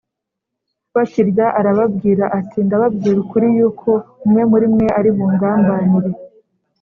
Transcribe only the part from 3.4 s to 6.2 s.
yuko umwe muri mwe ari bungambanire.”